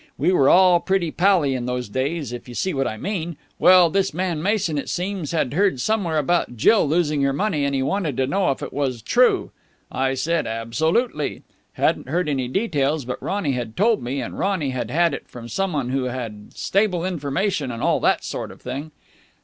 [0.17, 3.37] We were all pretty pally in those days, if you see what I mean.
[3.59, 7.75] Well, this man Mason, it seems, had heard somewhere about Jill losing her money, and
[7.75, 9.51] he wanted to know if it was true.
[9.91, 11.43] I said absolutely.
[11.73, 15.47] Hadn't heard any details, but Ronny had told me, and Ronny had had it from
[15.47, 18.89] some one who had stable information and all that sort of thing.